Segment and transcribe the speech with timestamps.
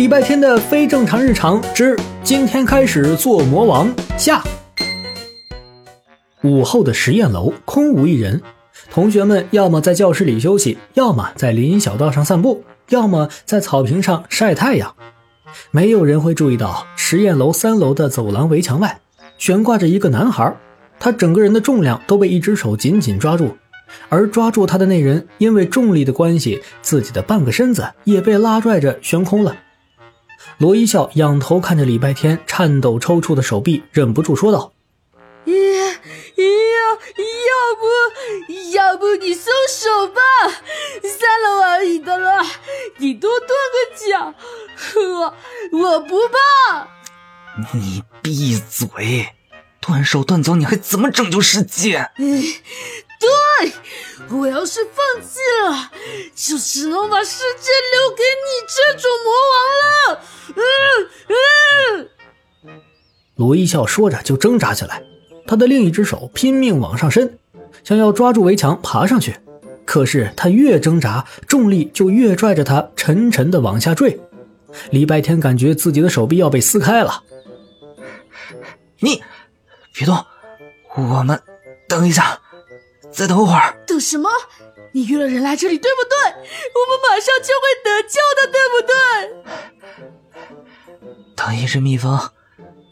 [0.00, 1.94] 礼拜天的非正常日常之
[2.24, 4.42] 今天开始做魔王下。
[6.42, 8.40] 午后的实验楼空无一人，
[8.90, 14.96] 同学们要么在教室里休息，要么在林荫小道上散步，要么在草坪上晒太阳。
[15.70, 19.00] 没有人会注意到实验楼三楼的走廊围墙外
[19.36, 20.56] 悬挂着一个男孩，
[20.98, 23.54] 他整个人的重量都被一只手紧紧抓住。
[24.08, 29.54] 而抓住他的那人，因为重力的关系，自己的半个身子也被拉拽着悬空了。
[30.58, 34.72] 罗一笑仰头看着礼拜天颤抖抽搐的手臂，忍不住说道
[35.46, 35.94] ：“呀呀，
[37.16, 37.84] 要不
[38.72, 40.20] 要不你松手吧？
[41.02, 42.44] 三楼而已的了，
[42.98, 44.34] 你多跺个脚，
[45.00, 45.34] 我
[45.78, 46.88] 我不怕。”
[47.74, 49.34] 你闭嘴！
[49.80, 52.10] 断手断脚，你还怎么拯救世界？
[53.20, 53.72] 对，
[54.30, 55.38] 我要是放弃
[55.68, 55.92] 了，
[56.34, 59.58] 就只能把世界留给你这种魔王
[60.08, 60.20] 了。
[60.56, 60.62] 嗯
[62.64, 62.72] 嗯。
[63.36, 65.02] 罗一笑说着就挣扎起来，
[65.46, 67.38] 他的另一只手拼命往上伸，
[67.84, 69.38] 想要抓住围墙爬上去。
[69.84, 74.18] 可是他越挣扎，重力就越拽着他沉沉的往下坠。
[74.90, 77.22] 李白天感觉自己的手臂要被撕开了。
[79.00, 79.22] 你
[79.92, 80.24] 别动，
[80.96, 81.38] 我们
[81.88, 82.40] 等一下。
[83.20, 84.30] 再等会儿，等什么？
[84.94, 86.16] 你约了人来这里，对不对？
[86.24, 88.96] 我们马上就会得救的，对不对？
[91.36, 92.18] 等一只蜜蜂，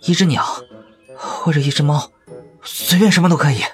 [0.02, 0.44] 一只鸟，
[1.16, 2.12] 或者一只猫，
[2.62, 3.54] 随便什么都可以。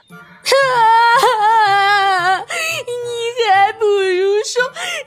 [2.46, 4.62] 你还不如说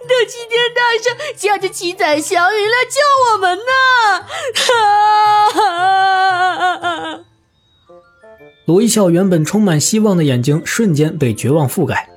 [0.05, 2.99] 等齐天大圣驾着七彩祥云来救
[3.31, 3.63] 我们呢！
[8.67, 12.09] 罗一笑原本充满希望的眼睛瞬间被绝望覆盖，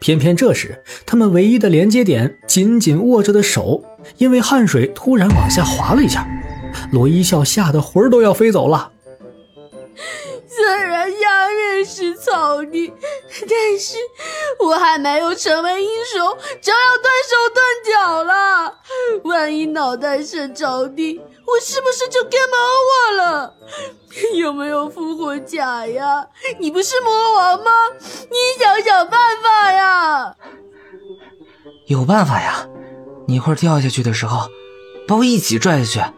[0.00, 3.84] 偏偏这时，他们唯一的连接点紧紧握着的手，
[4.16, 6.26] 因为汗水突然往下滑了一下，
[6.92, 8.90] 罗一笑吓得魂儿都要飞走了。
[10.48, 12.90] 虽然下面是草地，
[13.40, 13.98] 但是
[14.64, 16.26] 我还没有成为英雄，
[16.62, 17.62] 就要断手断
[17.92, 18.78] 脚了。
[19.32, 23.54] 万一脑袋伸着地，我是不是就 game over 了？
[24.34, 26.26] 有没有复活甲呀？
[26.58, 27.70] 你不是魔王吗？
[27.98, 30.36] 你想想办法呀！
[31.86, 32.68] 有办法呀！
[33.26, 34.50] 你一会儿掉下去的时候，
[35.08, 36.12] 把我一起拽下去，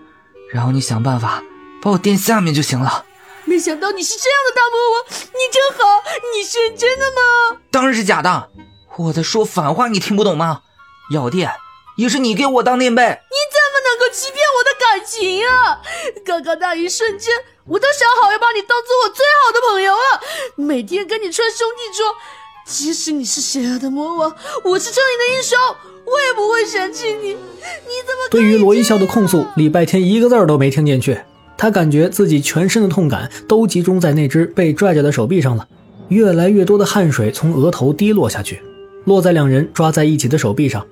[0.53, 1.41] 然后你想办法
[1.81, 3.05] 把我垫下面就行了。
[3.45, 6.03] 没想到你是这样的大魔王，你真好！
[6.37, 7.61] 你是真的吗？
[7.71, 8.51] 当然是假的！
[8.97, 10.63] 我在说反话，你听不懂吗？
[11.13, 11.49] 要垫
[11.97, 15.81] 也是你给我当垫背，你怎么能够欺骗我的感情啊？
[16.25, 17.33] 刚刚那一瞬间，
[17.67, 20.21] 我都想好要把你当做我最好的朋友了，
[20.57, 22.15] 每天跟你穿兄弟装。
[22.67, 24.35] 即使你是邪恶的魔王，
[24.65, 25.59] 我是正义的英雄，
[26.07, 27.29] 我也不会嫌弃你。
[27.29, 27.37] 你
[28.07, 28.29] 怎么？
[28.31, 31.21] 对于罗一笑的控诉，礼拜天一个字儿都没听进去。
[31.57, 35.69] 他感觉自己全身的痛感都集中在那只被拽着的手臂上了，
[36.09, 38.63] 越来越多的汗水从额头滴落下去，
[39.05, 40.87] 落在两人抓在一起的手臂上，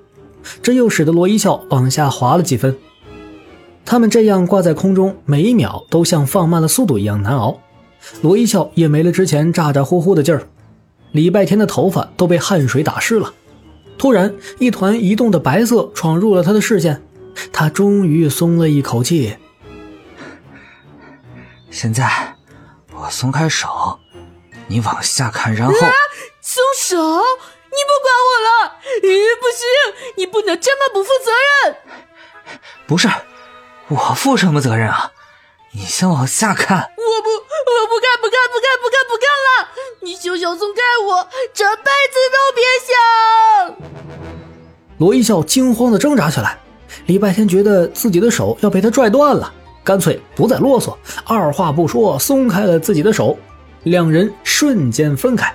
[0.61, 2.77] 这又使得罗一笑往下滑了几分。
[3.85, 7.59] 他们这样挂在空中，每一秒都像放慢了速度一样难熬。
[8.21, 10.47] 罗一笑也没了之前咋咋呼呼的劲儿，
[11.11, 13.33] 礼拜天的头发都被汗水打湿了。
[13.97, 17.01] 突然，一团移动的白色闯入了他的视线，
[17.51, 19.35] 他终于松了一口气。
[21.69, 22.35] 现在，
[22.93, 23.99] 我松开手，
[24.67, 25.73] 你往下看，然后
[26.41, 26.97] 松手，
[28.01, 28.77] 管我了？
[29.01, 31.31] 咦，不行，你不能这么不负责
[31.65, 31.75] 任。
[32.87, 33.09] 不是，
[33.89, 35.11] 我负什么责任啊？
[35.71, 36.77] 你先往下看。
[36.77, 39.69] 我不，我不看，不看，不看，不看，不看了。
[40.01, 43.75] 你休想松开我，这辈子都别想。
[44.99, 46.59] 罗一笑惊慌的挣扎起来，
[47.07, 49.51] 礼拜天觉得自己的手要被他拽断了。
[49.83, 50.95] 干脆不再啰嗦，
[51.25, 53.37] 二话不说松开了自己的手，
[53.83, 55.53] 两人瞬间分开。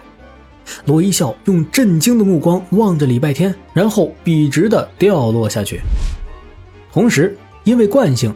[0.84, 5.80] 罗一笑用震惊的目光望着礼拜天，然后笔直的掉落下去。
[6.92, 8.34] 同时，因为惯性，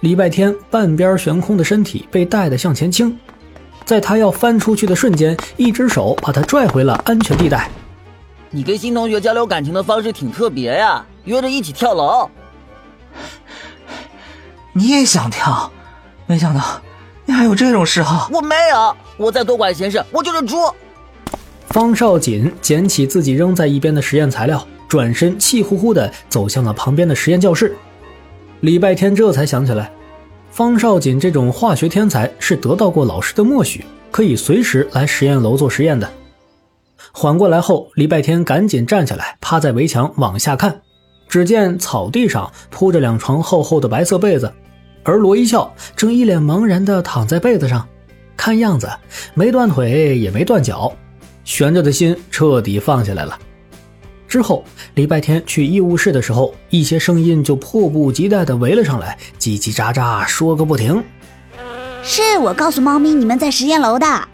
[0.00, 3.18] 礼拜天半边悬空的身体被带得向前倾，
[3.84, 7.70] 在他要翻出去的瞬间，一只手把他拽回了安全地带。
[8.50, 12.30] 你跟新同学交流感情的方式挺特别呀，约着一起跳楼。
[14.72, 15.70] 你也想跳，
[16.26, 16.80] 没想到
[17.26, 18.30] 你还有这种嗜好。
[18.32, 20.56] 我没有，我再多管闲事，我就是猪。
[21.68, 27.74] 方少锦捡起自己扔在一边的实验材料，转身气呼呼地走向了旁边的实验教室。
[28.60, 29.90] 礼拜天这才想起来，
[30.50, 36.08] 方少锦这种化学天才是得到过老师的默许，可以随时来实验楼做实验的。
[37.12, 40.80] 缓过来后，礼拜天赶紧站起来，趴在围墙往下看。
[41.28, 44.50] 只见草地上铺着两床厚厚的白色被子，
[45.04, 47.86] 而罗一笑正一脸茫然地躺在被子上，
[48.36, 48.88] 看样子
[49.34, 50.90] 没断腿也没断脚，
[51.48, 53.38] 悬着的心彻底放下来了。
[54.28, 54.62] 之后，
[54.96, 61.02] 礼拜天去医务室的时候，一些声音就迫不及待地围了上来，叽叽喳喳说个不停。
[62.02, 64.28] 是我告诉猫咪你们在实验楼的，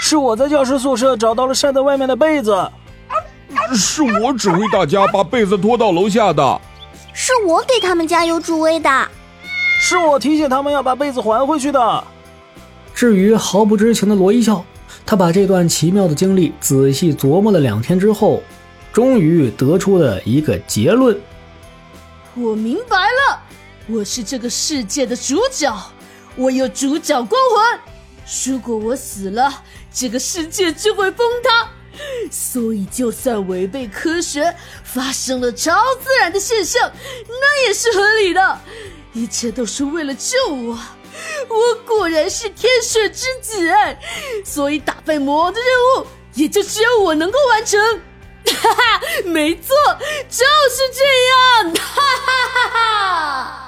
[0.00, 2.68] 是我在教室宿舍找到了晒在外面的被子，
[3.72, 6.60] 是我指挥大家把被子拖到楼下的，
[7.14, 9.08] 是我给他们加油助威的，
[9.78, 12.04] 是我提醒他们要把被子还回去的。
[12.92, 14.64] 至于毫不知情的罗一笑，
[15.06, 18.42] 他把这段奇妙的经历仔细琢磨了两天之后。
[18.92, 21.20] 终于得出了一个结论。
[22.34, 23.42] 我明白了，
[23.88, 25.70] 我是这个世界的主角，
[26.34, 27.78] 我有主角光环。
[28.46, 29.62] 如果我死了，
[29.92, 31.68] 这个世界就会崩塌。
[32.30, 36.90] 所以，就算违背科学，发生了超自然的现象，
[37.28, 38.58] 那也是合理的。
[39.12, 40.78] 一切都是为了救我。
[41.48, 43.70] 我果然是天选之子，
[44.44, 47.80] 所以打败魔王的任务也就只有我能够完成。
[48.46, 49.74] 哈哈，没错，
[50.30, 51.02] 就是这
[51.64, 53.65] 样，哈哈哈哈。